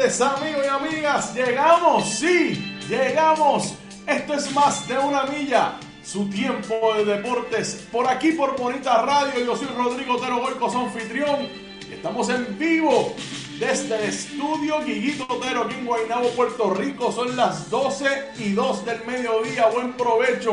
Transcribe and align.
amigos 0.00 0.64
y 0.64 0.68
amigas, 0.68 1.34
llegamos, 1.34 2.08
sí, 2.08 2.78
llegamos. 2.88 3.74
Esto 4.06 4.32
es 4.32 4.50
más 4.54 4.88
de 4.88 4.98
una 4.98 5.24
milla, 5.24 5.78
su 6.02 6.26
tiempo 6.30 6.94
de 6.94 7.04
deportes 7.04 7.86
por 7.92 8.08
aquí 8.08 8.32
por 8.32 8.58
Bonita 8.58 9.02
Radio. 9.02 9.44
Yo 9.44 9.54
soy 9.54 9.68
Rodrigo 9.76 10.14
Otero 10.14 10.40
Goico, 10.40 10.70
su 10.70 10.78
anfitrión. 10.78 11.46
Estamos 11.92 12.30
en 12.30 12.58
vivo 12.58 13.14
desde 13.58 13.96
el 13.96 14.04
estudio 14.04 14.82
Guiguito 14.82 15.26
Otero 15.28 15.64
aquí 15.64 15.74
en 15.74 15.84
Guaynabo, 15.84 16.30
Puerto 16.30 16.72
Rico. 16.72 17.12
Son 17.12 17.36
las 17.36 17.68
12 17.68 18.06
y 18.38 18.52
2 18.52 18.86
del 18.86 19.04
mediodía. 19.04 19.66
Buen 19.66 19.92
provecho 19.92 20.52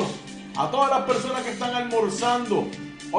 a 0.57 0.69
todas 0.69 0.89
las 0.89 1.03
personas 1.03 1.43
que 1.43 1.51
están 1.51 1.73
almorzando. 1.73 2.67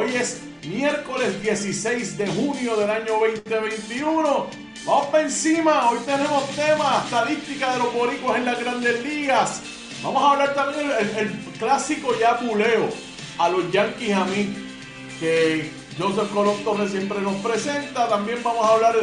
Hoy 0.00 0.14
es 0.14 0.42
miércoles 0.64 1.42
16 1.42 2.18
de 2.18 2.28
junio 2.28 2.76
del 2.76 2.88
año 2.88 3.18
2021. 3.18 4.46
Vamos 4.86 5.06
para 5.06 5.24
encima, 5.24 5.90
hoy 5.90 5.98
tenemos 6.06 6.48
tema, 6.50 7.02
estadística 7.04 7.72
de 7.72 7.78
los 7.80 7.92
boricuas 7.92 8.38
en 8.38 8.44
las 8.44 8.60
grandes 8.60 9.02
ligas. 9.02 9.60
Vamos 10.00 10.22
a 10.22 10.30
hablar 10.30 10.54
también 10.54 10.88
el, 11.00 11.18
el 11.18 11.30
clásico 11.58 12.16
ya 12.20 12.38
puleo 12.38 12.88
a 13.38 13.48
los 13.48 13.72
Yankees 13.72 14.14
a 14.14 14.24
mí, 14.26 14.54
que 15.18 15.68
Joseph 15.98 16.32
Colón 16.32 16.62
Torres 16.62 16.92
siempre 16.92 17.20
nos 17.20 17.34
presenta. 17.42 18.08
También 18.08 18.38
vamos 18.44 18.64
a 18.64 18.74
hablar 18.74 18.94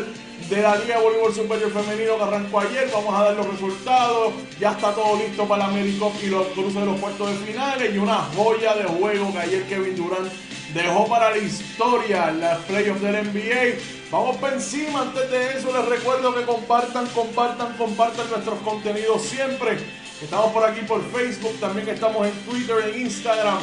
de 0.50 0.62
la 0.62 0.78
Liga 0.78 1.00
Voleibol 1.00 1.36
Superior 1.36 1.74
Femenino 1.74 2.16
que 2.16 2.24
arrancó 2.24 2.62
ayer. 2.62 2.90
Vamos 2.94 3.14
a 3.14 3.24
dar 3.26 3.36
los 3.36 3.48
resultados. 3.52 4.34
Ya 4.62 4.72
está 4.72 4.94
todo 4.94 5.18
listo 5.18 5.46
para 5.46 5.64
la 5.64 5.72
América 5.72 6.06
y 6.24 6.28
los 6.28 6.48
cruces 6.48 6.76
de 6.76 6.86
los 6.86 6.98
puertos 7.02 7.32
de 7.32 7.46
finales. 7.46 7.94
Y 7.94 7.98
una 7.98 8.20
joya 8.34 8.76
de 8.76 8.86
juego 8.86 9.34
que 9.34 9.40
ayer 9.40 9.64
Kevin 9.68 9.98
Durant 9.98 10.32
dejó 10.74 11.08
para 11.08 11.32
la 11.32 11.38
historia 11.38 12.32
las 12.32 12.60
playoffs 12.60 13.02
del 13.02 13.28
NBA. 13.28 13.80
Vamos 14.12 14.38
por 14.38 14.54
encima, 14.54 15.02
antes 15.02 15.30
de 15.30 15.58
eso 15.58 15.72
les 15.76 15.86
recuerdo 15.86 16.34
que 16.34 16.44
compartan, 16.44 17.08
compartan, 17.08 17.76
compartan 17.78 18.30
nuestros 18.30 18.60
contenidos 18.60 19.22
siempre. 19.24 19.78
Estamos 20.22 20.52
por 20.52 20.64
aquí 20.64 20.82
por 20.82 21.04
Facebook, 21.12 21.60
también 21.60 21.90
estamos 21.90 22.26
en 22.28 22.34
Twitter, 22.46 22.76
en 22.90 23.02
Instagram. 23.02 23.60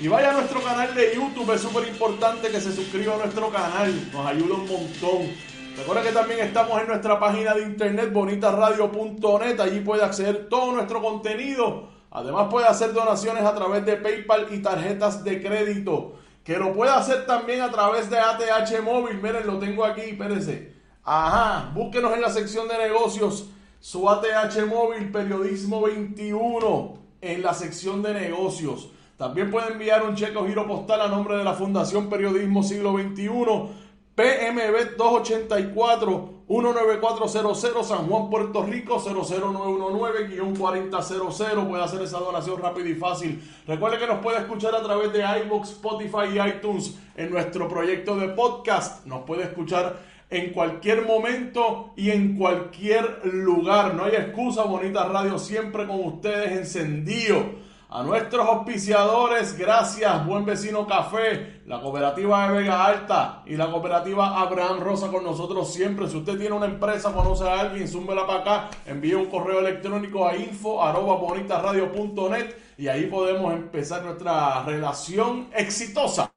Y 0.00 0.08
vaya 0.08 0.30
a 0.30 0.32
nuestro 0.34 0.60
canal 0.62 0.94
de 0.94 1.14
YouTube, 1.14 1.54
es 1.54 1.60
súper 1.60 1.88
importante 1.88 2.48
que 2.48 2.60
se 2.60 2.74
suscriba 2.74 3.14
a 3.14 3.18
nuestro 3.18 3.48
canal, 3.50 4.12
nos 4.12 4.26
ayuda 4.26 4.54
un 4.54 4.66
montón. 4.66 5.54
Recuerda 5.76 6.02
que 6.02 6.12
también 6.12 6.40
estamos 6.40 6.80
en 6.80 6.88
nuestra 6.88 7.18
página 7.18 7.54
de 7.54 7.62
internet 7.62 8.12
bonitasradio.net, 8.12 9.60
allí 9.60 9.80
puede 9.80 10.04
acceder 10.04 10.48
todo 10.48 10.72
nuestro 10.72 11.00
contenido. 11.00 11.88
Además 12.10 12.46
puede 12.50 12.66
hacer 12.66 12.92
donaciones 12.92 13.44
a 13.44 13.54
través 13.54 13.84
de 13.84 13.96
PayPal 13.96 14.48
y 14.52 14.58
tarjetas 14.58 15.24
de 15.24 15.42
crédito 15.42 16.14
que 16.44 16.58
lo 16.58 16.74
puede 16.74 16.92
hacer 16.92 17.26
también 17.26 17.62
a 17.62 17.70
través 17.70 18.10
de 18.10 18.18
ATH 18.18 18.82
Móvil. 18.82 19.20
Miren, 19.22 19.46
lo 19.46 19.58
tengo 19.58 19.84
aquí, 19.84 20.02
espérense. 20.02 20.74
Ajá, 21.02 21.70
búsquenos 21.74 22.14
en 22.14 22.20
la 22.20 22.30
sección 22.30 22.68
de 22.68 22.78
negocios 22.78 23.48
su 23.80 24.08
ATH 24.08 24.66
Móvil 24.66 25.10
Periodismo 25.10 25.82
21 25.82 26.98
en 27.20 27.42
la 27.42 27.52
sección 27.52 28.02
de 28.02 28.14
negocios. 28.14 28.90
También 29.18 29.50
puede 29.50 29.72
enviar 29.72 30.04
un 30.04 30.14
cheque 30.14 30.38
o 30.38 30.46
giro 30.46 30.66
postal 30.66 31.02
a 31.02 31.08
nombre 31.08 31.36
de 31.36 31.44
la 31.44 31.52
Fundación 31.52 32.08
Periodismo 32.08 32.62
Siglo 32.62 32.94
XXI, 32.94 33.28
PMB 34.14 34.96
284-19400, 34.96 37.82
San 37.82 38.06
Juan, 38.06 38.30
Puerto 38.30 38.62
Rico, 38.62 39.00
00919-4000. 39.00 41.68
Puede 41.68 41.82
hacer 41.82 42.00
esa 42.00 42.20
donación 42.20 42.62
rápida 42.62 42.88
y 42.88 42.94
fácil. 42.94 43.42
Recuerde 43.66 43.98
que 43.98 44.06
nos 44.06 44.20
puede 44.20 44.38
escuchar 44.38 44.72
a 44.76 44.84
través 44.84 45.12
de 45.12 45.24
iVoox, 45.46 45.70
Spotify 45.70 46.28
y 46.32 46.38
iTunes 46.40 46.96
en 47.16 47.32
nuestro 47.32 47.68
proyecto 47.68 48.14
de 48.16 48.28
podcast. 48.28 49.04
Nos 49.04 49.24
puede 49.24 49.42
escuchar 49.42 49.98
en 50.30 50.52
cualquier 50.52 51.04
momento 51.04 51.92
y 51.96 52.10
en 52.10 52.36
cualquier 52.36 53.22
lugar. 53.24 53.94
No 53.94 54.04
hay 54.04 54.14
excusa, 54.14 54.62
Bonita 54.62 55.08
Radio 55.08 55.40
siempre 55.40 55.88
con 55.88 56.04
ustedes 56.04 56.52
encendido. 56.52 57.63
A 57.90 58.02
nuestros 58.02 58.46
auspiciadores, 58.46 59.56
gracias, 59.56 60.26
Buen 60.26 60.44
Vecino 60.44 60.86
Café, 60.86 61.60
la 61.66 61.80
cooperativa 61.80 62.48
de 62.48 62.58
Vega 62.58 62.84
Alta 62.84 63.42
y 63.46 63.56
la 63.56 63.70
cooperativa 63.70 64.40
Abraham 64.40 64.80
Rosa 64.80 65.08
con 65.08 65.22
nosotros 65.22 65.72
siempre. 65.72 66.08
Si 66.08 66.16
usted 66.16 66.38
tiene 66.38 66.56
una 66.56 66.66
empresa, 66.66 67.12
conoce 67.12 67.48
a 67.48 67.60
alguien, 67.60 67.86
súmela 67.86 68.26
para 68.26 68.40
acá, 68.40 68.70
envíe 68.86 69.14
un 69.14 69.26
correo 69.26 69.60
electrónico 69.60 70.26
a 70.26 70.34
info 70.34 70.82
arroba 70.82 71.20
y 72.76 72.88
ahí 72.88 73.06
podemos 73.06 73.52
empezar 73.52 74.02
nuestra 74.02 74.64
relación 74.64 75.48
exitosa 75.54 76.32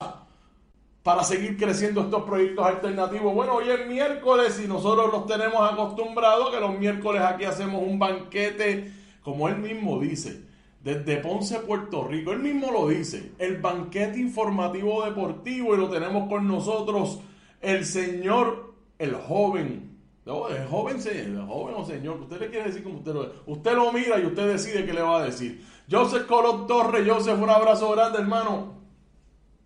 para 1.02 1.24
seguir 1.24 1.58
creciendo 1.58 2.02
estos 2.02 2.24
proyectos 2.24 2.66
alternativos. 2.66 3.34
Bueno, 3.34 3.56
hoy 3.56 3.70
es 3.70 3.88
miércoles 3.88 4.62
y 4.64 4.68
nosotros 4.68 5.12
los 5.12 5.26
tenemos 5.26 5.72
acostumbrados 5.72 6.52
que 6.52 6.60
los 6.60 6.78
miércoles 6.78 7.22
aquí 7.22 7.46
hacemos 7.46 7.82
un 7.82 7.98
banquete, 7.98 8.92
como 9.24 9.48
él 9.48 9.58
mismo 9.58 10.00
dice, 10.00 10.46
desde 10.88 11.18
Ponce, 11.18 11.60
Puerto 11.60 12.08
Rico. 12.08 12.32
Él 12.32 12.40
mismo 12.40 12.72
lo 12.72 12.88
dice, 12.88 13.34
el 13.40 13.58
banquete 13.58 14.20
informativo 14.20 15.04
deportivo 15.04 15.76
y 15.76 15.78
lo 15.78 15.90
tenemos 15.90 16.30
con 16.30 16.48
nosotros 16.48 17.20
el 17.60 17.84
señor, 17.84 18.74
el 18.98 19.14
joven. 19.16 20.00
El 20.26 20.66
joven, 20.68 20.98
el 21.06 21.42
joven 21.46 21.76
o 21.76 21.86
señor, 21.86 22.22
usted 22.22 22.40
le 22.40 22.50
quiere 22.50 22.68
decir 22.68 22.84
como 22.84 23.00
usted 23.00 23.14
lo 23.14 23.34
Usted 23.48 23.74
lo 23.74 23.92
mira 23.92 24.18
y 24.18 24.26
usted 24.28 24.48
decide 24.48 24.86
qué 24.86 24.94
le 24.94 25.02
va 25.02 25.22
a 25.22 25.26
decir. 25.26 25.66
Joseph 25.92 26.26
Colón 26.26 26.68
Torres, 26.68 27.06
Joseph, 27.06 27.38
un 27.38 27.50
abrazo 27.50 27.92
grande, 27.92 28.20
hermano. 28.20 28.82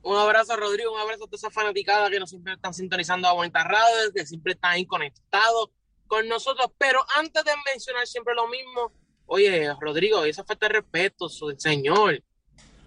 Un 0.02 0.18
abrazo, 0.18 0.58
Rodrigo, 0.58 0.92
un 0.92 1.00
abrazo 1.02 1.26
a 1.26 1.28
todas 1.28 1.44
esas 1.44 1.54
fanaticadas 1.54 2.10
que 2.10 2.20
nos 2.20 2.32
siempre 2.32 2.54
están 2.54 2.74
sintonizando 2.74 3.28
a 3.28 3.34
Bonita 3.34 3.64
Radio, 3.64 4.12
que 4.12 4.26
siempre 4.26 4.54
están 4.54 4.72
ahí 4.72 4.88
conectados 4.88 5.70
con 6.08 6.28
nosotros. 6.28 6.68
Pero 6.80 7.00
antes 7.16 7.44
de 7.44 7.52
mencionar 7.72 8.08
siempre 8.08 8.34
lo 8.34 8.48
mismo, 8.48 8.92
oye, 9.26 9.74
Rodrigo, 9.80 10.24
esa 10.26 10.44
falta 10.44 10.68
de 10.68 10.74
respeto, 10.74 11.30
su 11.30 11.52
señor. 11.58 12.22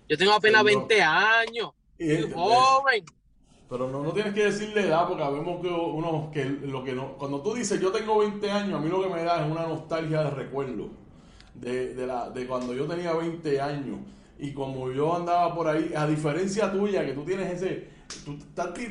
Yo 0.09 0.19
tengo 0.19 0.33
apenas 0.33 0.65
Señor. 0.65 0.89
20 0.89 1.03
años, 1.03 1.71
soy 1.99 2.33
joven. 2.33 3.05
Pero 3.69 3.91
no, 3.91 4.03
no 4.03 4.13
tienes 4.13 4.35
que 4.35 4.45
decirle 4.45 4.83
edad 4.83 5.09
porque 5.09 5.25
vemos 5.25 5.61
que 5.63 5.69
uno 5.69 6.31
que 6.33 6.45
lo 6.45 6.85
que 6.85 6.93
no 6.93 7.17
cuando 7.17 7.41
tú 7.41 7.55
dices 7.55 7.81
yo 7.81 7.91
tengo 7.91 8.19
20 8.19 8.51
años, 8.51 8.79
a 8.79 8.83
mí 8.83 8.91
lo 8.91 9.03
que 9.03 9.09
me 9.09 9.25
da 9.25 9.45
es 9.45 9.51
una 9.51 9.67
nostalgia 9.67 10.23
de 10.23 10.31
recuerdo 10.31 10.91
de, 11.55 11.95
de 11.95 12.07
la 12.07 12.29
de 12.29 12.47
cuando 12.47 12.75
yo 12.75 12.87
tenía 12.87 13.15
20 13.15 13.61
años 13.61 13.97
y 14.39 14.53
como 14.53 14.93
yo 14.93 15.17
andaba 15.17 15.55
por 15.55 15.67
ahí, 15.67 15.93
a 15.97 16.07
diferencia 16.07 16.71
tuya 16.71 17.07
que 17.07 17.15
tú 17.15 17.25
tienes 17.25 17.51
ese 17.51 17.89
tú, 18.25 18.39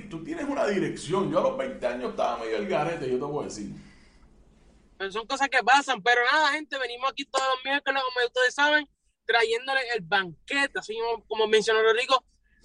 tú 0.09 0.23
tienes 0.23 0.45
una 0.47 0.65
dirección. 0.67 1.31
Yo 1.31 1.39
a 1.39 1.43
los 1.43 1.57
20 1.57 1.85
años 1.85 2.09
estaba 2.11 2.39
medio 2.39 2.57
el 2.57 2.67
garete, 2.67 3.09
yo 3.09 3.15
te 3.15 3.31
puedo 3.31 3.43
decir. 3.43 3.71
Son 5.11 5.27
cosas 5.27 5.49
que 5.49 5.63
pasan, 5.63 6.01
pero 6.01 6.21
nada, 6.31 6.53
gente, 6.53 6.77
venimos 6.77 7.11
aquí 7.11 7.25
todos 7.25 7.45
los 7.45 7.63
miércoles, 7.63 8.01
como 8.03 8.25
ustedes 8.25 8.53
saben, 8.53 8.87
trayéndoles 9.25 9.83
el 9.95 10.01
banquete, 10.01 10.79
así 10.79 10.97
como 11.27 11.47
mencionó 11.47 11.81
Rodrigo, 11.81 12.23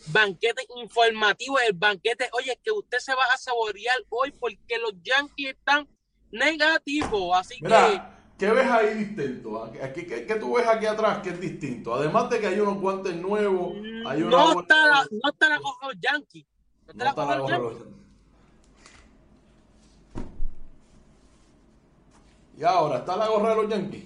banquete 0.09 0.67
informativo, 0.77 1.59
el 1.59 1.73
banquete, 1.73 2.29
oye, 2.33 2.59
que 2.63 2.71
usted 2.71 2.99
se 2.99 3.15
va 3.15 3.25
a 3.33 3.37
saborear 3.37 3.97
hoy 4.09 4.33
porque 4.33 4.79
los 4.79 4.93
Yankees 5.03 5.51
están 5.51 5.89
negativos, 6.31 7.37
así 7.37 7.61
que... 7.61 8.03
¿Qué 8.39 8.49
ves 8.53 8.71
ahí 8.71 8.95
distinto? 8.95 9.73
¿Qué, 9.93 10.07
qué, 10.07 10.35
tú 10.37 10.55
ves 10.55 10.67
aquí 10.69 10.87
atrás 10.87 11.19
que 11.19 11.31
es 11.31 11.41
distinto? 11.41 11.93
Además 11.93 12.31
de 12.31 12.39
que 12.39 12.47
hay 12.47 12.61
unos 12.61 12.79
guantes 12.81 13.17
nuevos, 13.17 13.73
hay 14.07 14.23
una 14.23 14.31
no, 14.31 14.61
está 14.61 14.87
la, 14.87 15.07
no 15.11 15.31
está 15.31 15.49
la 15.49 15.57
los 15.59 15.95
Yankees. 16.01 16.47
No 16.87 16.93
está, 16.93 17.05
la 17.05 17.15
cosa 17.15 17.33
de 17.33 17.39
los 17.39 17.51
Yankees. 17.51 17.87
Y 22.59 22.65
ahora, 22.65 22.99
¿está 22.99 23.17
la 23.17 23.29
gorra 23.29 23.51
de 23.51 23.63
los 23.63 23.69
Yankees? 23.69 24.05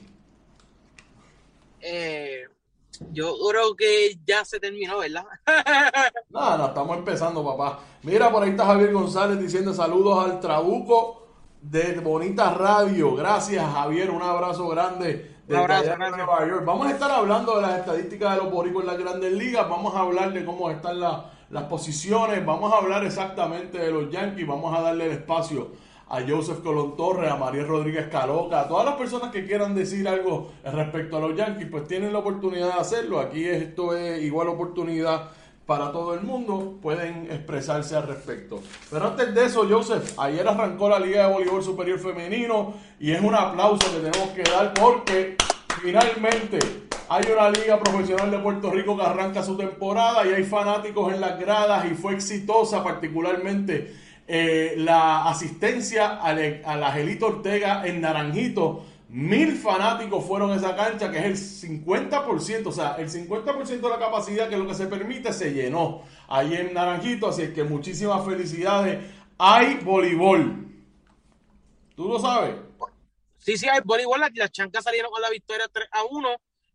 Eh, 1.80 2.42
yo 3.10 3.34
creo 3.48 3.74
que 3.74 4.18
ya 4.26 4.44
se 4.44 4.60
terminó, 4.60 4.98
¿verdad? 4.98 5.24
Nada, 6.28 6.58
no, 6.58 6.66
estamos 6.66 6.98
empezando, 6.98 7.42
papá. 7.42 7.80
Mira, 8.02 8.30
por 8.30 8.42
ahí 8.42 8.50
está 8.50 8.66
Javier 8.66 8.92
González 8.92 9.40
diciendo 9.40 9.72
saludos 9.72 10.22
al 10.22 10.38
Trabuco 10.38 11.28
de 11.62 11.98
Bonita 12.00 12.52
Radio. 12.52 13.14
Gracias, 13.14 13.64
Javier. 13.72 14.10
Un 14.10 14.20
abrazo 14.20 14.68
grande. 14.68 15.34
Un 15.48 15.56
abrazo, 15.56 15.96
Nueva 15.96 16.46
York. 16.46 16.64
Vamos 16.66 16.88
a 16.88 16.90
estar 16.90 17.10
hablando 17.10 17.56
de 17.56 17.62
las 17.62 17.78
estadísticas 17.78 18.36
de 18.36 18.42
los 18.42 18.52
boricos 18.52 18.82
en 18.82 18.88
las 18.88 18.98
grandes 18.98 19.32
ligas. 19.32 19.66
Vamos 19.66 19.94
a 19.94 20.00
hablar 20.00 20.30
de 20.30 20.44
cómo 20.44 20.70
están 20.70 21.00
las 21.00 21.64
posiciones. 21.70 22.44
Vamos 22.44 22.70
a 22.70 22.76
hablar 22.76 23.02
exactamente 23.02 23.78
de 23.78 23.90
los 23.90 24.10
Yankees. 24.10 24.46
Vamos 24.46 24.76
a 24.76 24.82
darle 24.82 25.06
el 25.06 25.12
espacio 25.12 25.70
a 26.12 26.20
Joseph 26.28 26.62
Colón 26.62 26.94
Torres, 26.94 27.30
a 27.30 27.36
María 27.36 27.64
Rodríguez 27.64 28.08
Caloca, 28.08 28.60
a 28.60 28.68
todas 28.68 28.84
las 28.84 28.96
personas 28.96 29.30
que 29.30 29.46
quieran 29.46 29.74
decir 29.74 30.06
algo 30.06 30.52
respecto 30.62 31.16
a 31.16 31.20
los 31.20 31.34
Yankees, 31.34 31.68
pues 31.70 31.88
tienen 31.88 32.12
la 32.12 32.18
oportunidad 32.18 32.74
de 32.74 32.80
hacerlo. 32.80 33.18
Aquí 33.18 33.48
esto 33.48 33.96
es 33.96 34.22
igual 34.22 34.48
oportunidad 34.48 35.30
para 35.64 35.90
todo 35.90 36.12
el 36.12 36.20
mundo, 36.20 36.76
pueden 36.82 37.28
expresarse 37.30 37.96
al 37.96 38.06
respecto. 38.06 38.60
Pero 38.90 39.06
antes 39.06 39.34
de 39.34 39.46
eso, 39.46 39.66
Joseph, 39.66 40.18
ayer 40.18 40.46
arrancó 40.46 40.90
la 40.90 40.98
Liga 40.98 41.26
de 41.26 41.32
Voleibol 41.32 41.62
Superior 41.62 41.98
Femenino 41.98 42.74
y 43.00 43.12
es 43.12 43.22
un 43.22 43.34
aplauso 43.34 43.86
que 43.90 44.10
tenemos 44.10 44.34
que 44.34 44.42
dar 44.42 44.74
porque 44.74 45.36
finalmente 45.80 46.58
hay 47.08 47.24
una 47.32 47.48
liga 47.48 47.78
profesional 47.80 48.30
de 48.30 48.38
Puerto 48.38 48.70
Rico 48.70 48.98
que 48.98 49.02
arranca 49.02 49.42
su 49.42 49.56
temporada 49.56 50.26
y 50.26 50.34
hay 50.34 50.44
fanáticos 50.44 51.10
en 51.10 51.22
las 51.22 51.40
gradas 51.40 51.86
y 51.90 51.94
fue 51.94 52.12
exitosa 52.12 52.84
particularmente 52.84 53.94
eh, 54.34 54.76
la 54.78 55.28
asistencia 55.28 56.16
a, 56.16 56.32
la 56.32 56.86
Angelito 56.86 57.26
Ortega 57.26 57.86
en 57.86 58.00
Naranjito. 58.00 58.82
Mil 59.10 59.58
fanáticos 59.58 60.24
fueron 60.24 60.52
a 60.52 60.56
esa 60.56 60.74
cancha, 60.74 61.10
que 61.10 61.18
es 61.18 61.62
el 61.64 61.80
50%, 61.82 62.66
o 62.66 62.72
sea, 62.72 62.96
el 62.98 63.10
50% 63.10 63.66
de 63.66 63.88
la 63.90 63.98
capacidad 63.98 64.48
que 64.48 64.54
es 64.54 64.60
lo 64.62 64.66
que 64.66 64.74
se 64.74 64.86
permite 64.86 65.34
se 65.34 65.52
llenó 65.52 66.04
ahí 66.28 66.54
en 66.54 66.72
Naranjito. 66.72 67.28
Así 67.28 67.52
que 67.52 67.62
muchísimas 67.62 68.24
felicidades. 68.24 69.04
Hay 69.36 69.74
voleibol. 69.84 70.66
¿Tú 71.94 72.08
lo 72.08 72.18
sabes? 72.18 72.56
Sí, 73.36 73.58
sí, 73.58 73.68
hay 73.68 73.82
voleibol. 73.84 74.18
Las 74.18 74.50
chancas 74.50 74.84
salieron 74.84 75.10
con 75.10 75.20
la 75.20 75.28
victoria 75.28 75.68
3 75.70 75.88
a 75.92 76.04
1, 76.04 76.28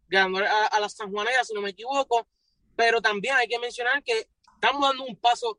ganando 0.10 0.46
a, 0.46 0.68
a 0.68 0.80
las 0.80 0.94
Sanjuaneras, 0.94 1.48
si 1.48 1.56
no 1.56 1.62
me 1.62 1.72
equivoco. 1.72 2.28
Pero 2.76 3.02
también 3.02 3.36
hay 3.36 3.48
que 3.48 3.58
mencionar 3.58 4.04
que 4.04 4.28
estamos 4.54 4.80
dando 4.80 5.06
un 5.06 5.16
paso 5.16 5.58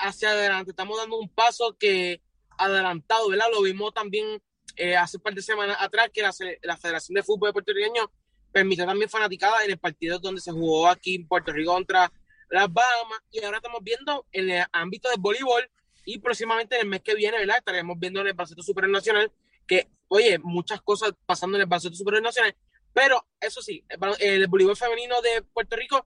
hacia 0.00 0.30
adelante. 0.30 0.70
Estamos 0.70 0.98
dando 0.98 1.18
un 1.18 1.28
paso 1.28 1.76
que 1.78 2.20
adelantado, 2.58 3.28
¿verdad? 3.28 3.46
Lo 3.52 3.62
vimos 3.62 3.94
también 3.94 4.42
eh, 4.76 4.96
hace 4.96 5.16
un 5.16 5.22
par 5.22 5.34
de 5.34 5.42
semanas 5.42 5.76
atrás 5.80 6.10
que 6.12 6.22
la, 6.22 6.32
la 6.62 6.76
Federación 6.76 7.14
de 7.14 7.22
Fútbol 7.22 7.48
de 7.48 7.52
Puerto 7.52 7.72
Rico 7.72 8.10
permitió 8.52 8.84
también 8.86 9.08
fanaticada 9.08 9.64
en 9.64 9.70
el 9.70 9.78
partido 9.78 10.18
donde 10.18 10.40
se 10.40 10.52
jugó 10.52 10.88
aquí 10.88 11.14
en 11.16 11.28
Puerto 11.28 11.52
Rico 11.52 11.72
contra 11.72 12.12
las 12.50 12.72
Bahamas 12.72 13.20
y 13.30 13.42
ahora 13.44 13.58
estamos 13.58 13.80
viendo 13.82 14.26
en 14.32 14.50
el 14.50 14.64
ámbito 14.72 15.08
del 15.08 15.20
voleibol 15.20 15.70
y 16.04 16.18
próximamente 16.18 16.74
en 16.76 16.82
el 16.82 16.88
mes 16.88 17.02
que 17.02 17.14
viene, 17.14 17.38
¿verdad? 17.38 17.58
Estaremos 17.58 17.98
viendo 17.98 18.20
en 18.20 18.28
el 18.28 18.32
baloncesto 18.32 18.62
supernacional 18.62 19.30
que, 19.66 19.88
oye, 20.08 20.38
muchas 20.40 20.80
cosas 20.80 21.12
pasando 21.26 21.56
en 21.56 21.62
el 21.62 21.68
baloncesto 21.68 21.96
supernacional, 21.96 22.56
pero 22.92 23.24
eso 23.40 23.62
sí, 23.62 23.84
el 24.18 24.46
voleibol 24.48 24.76
femenino 24.76 25.20
de 25.22 25.42
Puerto 25.42 25.76
Rico 25.76 26.04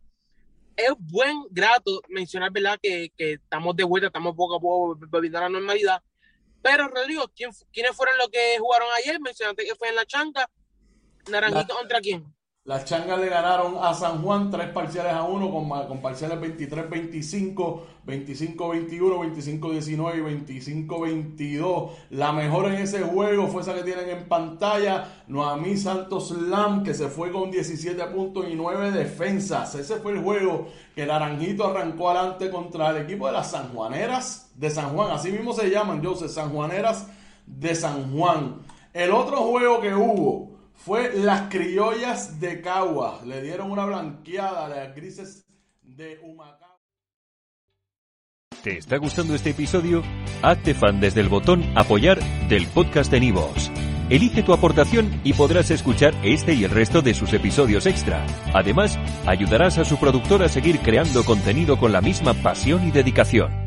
es 0.76 0.93
buen 0.99 1.44
grato 1.50 2.00
mencionar, 2.09 2.50
¿verdad? 2.50 2.79
Que, 2.82 3.11
que, 3.17 3.35
estamos 3.35 3.76
de 3.76 3.85
vuelta, 3.85 4.09
estamos 4.09 4.35
poco 4.35 4.56
a 4.56 4.61
poco 4.61 4.99
volviendo 5.09 5.38
a 5.38 5.43
la 5.43 5.49
normalidad. 5.49 6.03
Pero, 6.62 6.88
Rodrigo, 6.88 7.31
¿quién, 7.35 7.50
¿quiénes 7.73 7.94
fueron 7.94 8.17
los 8.19 8.29
que 8.29 8.59
jugaron 8.59 8.88
ayer? 8.99 9.21
Mencionaste 9.21 9.65
que 9.65 9.75
fue 9.75 9.88
en 9.88 9.97
la 9.97 10.06
chanca. 10.06 10.49
¿Naranjito 11.31 11.75
contra 11.75 12.00
quién? 12.00 12.25
Las 12.66 12.87
changas 12.87 13.20
le 13.20 13.28
ganaron 13.28 13.75
a 13.78 13.93
San 13.93 14.22
Juan 14.22 14.50
tres 14.50 14.69
parciales 14.69 15.12
a 15.12 15.25
uno 15.25 15.50
con, 15.50 15.69
con 15.87 16.00
parciales 16.00 16.38
23-25, 16.40 17.81
25-21, 18.06 19.61
25-19 19.61 20.49
y 20.49 20.88
25-22. 20.88 21.90
La 22.08 22.32
mejor 22.32 22.72
en 22.72 22.76
ese 22.76 23.02
juego 23.02 23.49
fue 23.49 23.61
esa 23.61 23.75
que 23.75 23.82
tienen 23.82 24.08
en 24.08 24.26
pantalla, 24.28 25.25
Noamí 25.28 25.76
Santos 25.76 26.31
Lam, 26.31 26.82
que 26.82 26.94
se 26.94 27.08
fue 27.08 27.31
con 27.31 27.50
17 27.50 28.02
puntos 28.06 28.46
y 28.50 28.55
9 28.55 28.93
defensas. 28.93 29.75
Ese 29.75 29.96
fue 29.96 30.12
el 30.12 30.22
juego 30.22 30.69
que 30.94 31.05
Naranjito 31.05 31.66
arrancó 31.66 32.08
adelante 32.08 32.49
contra 32.49 32.93
el 32.93 33.02
equipo 33.02 33.26
de 33.26 33.34
las 33.34 33.50
Sanjuaneras 33.50 34.52
de 34.55 34.70
San 34.70 34.94
Juan. 34.94 35.11
Así 35.11 35.31
mismo 35.31 35.52
se 35.52 35.69
llaman, 35.69 36.02
Joseph, 36.02 36.31
Sanjuaneras 36.31 37.08
de 37.44 37.75
San 37.75 38.11
Juan. 38.11 38.62
El 38.94 39.11
otro 39.11 39.37
juego 39.43 39.82
que 39.82 39.94
hubo 39.94 40.53
fue 40.75 41.15
las 41.15 41.49
criollas 41.49 42.41
de 42.41 42.61
Cagua. 42.61 43.21
Le 43.25 43.41
dieron 43.43 43.71
una 43.71 43.85
blanqueada 43.87 44.67
a 44.67 44.69
las 44.69 44.94
grises 44.94 45.47
de 45.82 46.19
Humacao. 46.23 46.81
¿Te 48.62 48.79
está 48.79 48.97
gustando 48.97 49.35
este 49.35 49.50
episodio? 49.50 50.03
Hazte 50.43 50.75
fan 50.75 51.00
desde 51.00 51.21
el 51.21 51.29
botón 51.29 51.62
apoyar 51.76 52.19
del 52.49 52.67
podcast 52.69 53.11
de 53.11 53.21
Nivos. 53.21 53.71
Elige 54.11 54.43
tu 54.43 54.53
aportación 54.53 55.21
y 55.25 55.32
podrás 55.32 55.71
escuchar 55.71 56.15
este 56.23 56.53
y 56.55 56.65
el 56.65 56.71
resto 56.71 57.00
de 57.00 57.15
sus 57.15 57.32
episodios 57.32 57.87
extra. 57.87 58.25
Además, 58.53 58.99
ayudarás 59.26 59.79
a 59.79 59.85
su 59.85 59.99
productor 59.99 60.43
a 60.43 60.49
seguir 60.49 60.81
creando 60.81 61.25
contenido 61.25 61.79
con 61.79 61.93
la 61.93 62.03
misma 62.03 62.35
pasión 62.35 62.87
y 62.87 62.91
dedicación. 62.91 63.63